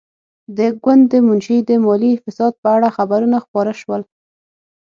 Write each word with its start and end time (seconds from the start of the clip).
د 0.57 0.59
ګوند 0.83 1.03
د 1.11 1.13
منشي 1.27 1.57
د 1.69 1.71
مالي 1.85 2.13
فساد 2.23 2.53
په 2.61 2.67
اړه 2.75 2.89
خبرونه 2.97 3.37
خپاره 3.45 3.73
شول. 3.81 4.01